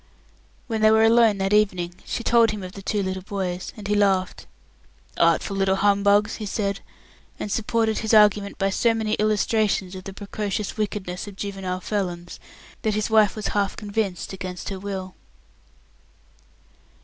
When 0.65 0.81
they 0.81 0.89
were 0.89 1.03
alone 1.03 1.37
that 1.37 1.53
evening, 1.53 1.93
she 2.05 2.23
told 2.23 2.49
him 2.49 2.63
of 2.63 2.71
the 2.71 2.81
two 2.81 3.03
little 3.03 3.21
boys, 3.21 3.71
and 3.77 3.87
he 3.87 3.93
laughed. 3.93 4.47
"Artful 5.17 5.55
little 5.55 5.75
humbugs," 5.75 6.37
he 6.37 6.47
said, 6.47 6.79
and 7.39 7.51
supported 7.51 7.99
his 7.99 8.11
argument 8.11 8.57
by 8.57 8.71
so 8.71 8.95
many 8.95 9.13
illustrations 9.19 9.93
of 9.93 10.05
the 10.05 10.13
precocious 10.15 10.75
wickedness 10.75 11.27
of 11.27 11.35
juvenile 11.35 11.81
felons, 11.81 12.39
that 12.81 12.95
his 12.95 13.11
wife 13.11 13.35
was 13.35 13.49
half 13.49 13.77
convinced 13.77 14.33
against 14.33 14.69
her 14.69 14.79
will. 14.79 15.13